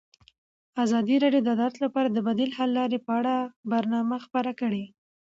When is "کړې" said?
4.61-4.83